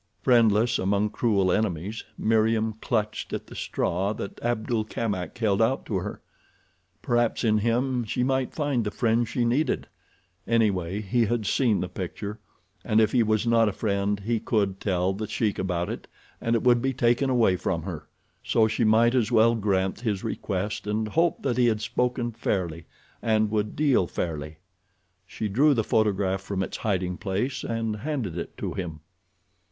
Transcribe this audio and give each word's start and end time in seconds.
Friendless 0.23 0.79
among 0.79 1.11
cruel 1.11 1.51
enemies, 1.51 2.05
Meriem 2.17 2.73
clutched 2.81 3.33
at 3.33 3.45
the 3.45 3.55
straw 3.55 4.13
that 4.13 4.41
Abdul 4.43 4.85
Kamak 4.85 5.37
held 5.37 5.61
out 5.61 5.85
to 5.85 5.97
her. 5.97 6.21
Perhaps 7.03 7.43
in 7.43 7.59
him 7.59 8.03
she 8.05 8.23
might 8.23 8.51
find 8.55 8.83
the 8.83 8.89
friend 8.89 9.27
she 9.27 9.45
needed. 9.45 9.85
Anyway 10.47 11.01
he 11.01 11.27
had 11.27 11.45
seen 11.45 11.81
the 11.81 11.87
picture 11.87 12.39
and 12.83 12.99
if 12.99 13.11
he 13.11 13.21
was 13.21 13.45
not 13.45 13.69
a 13.69 13.73
friend 13.73 14.21
he 14.21 14.39
could 14.39 14.79
tell 14.79 15.13
The 15.13 15.27
Sheik 15.27 15.59
about 15.59 15.87
it 15.87 16.07
and 16.41 16.55
it 16.55 16.63
would 16.63 16.81
be 16.81 16.93
taken 16.93 17.29
away 17.29 17.55
from 17.55 17.83
her. 17.83 18.07
So 18.43 18.67
she 18.67 18.83
might 18.83 19.13
as 19.13 19.31
well 19.31 19.53
grant 19.53 19.99
his 19.99 20.23
request 20.23 20.87
and 20.87 21.09
hope 21.09 21.43
that 21.43 21.57
he 21.59 21.67
had 21.67 21.79
spoken 21.79 22.31
fairly, 22.31 22.87
and 23.21 23.51
would 23.51 23.75
deal 23.75 24.07
fairly. 24.07 24.57
She 25.27 25.47
drew 25.47 25.75
the 25.75 25.83
photograph 25.83 26.41
from 26.41 26.63
its 26.63 26.77
hiding 26.77 27.17
place 27.17 27.63
and 27.63 27.97
handed 27.97 28.35
it 28.35 28.57
to 28.57 28.73
him. 28.73 29.01